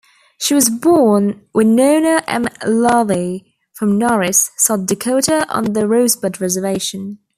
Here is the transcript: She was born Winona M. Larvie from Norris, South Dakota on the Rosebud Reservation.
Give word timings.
She 0.39 0.55
was 0.55 0.67
born 0.67 1.45
Winona 1.53 2.23
M. 2.27 2.45
Larvie 2.65 3.53
from 3.73 3.99
Norris, 3.99 4.49
South 4.57 4.87
Dakota 4.87 5.45
on 5.47 5.73
the 5.73 5.87
Rosebud 5.87 6.41
Reservation. 6.41 7.19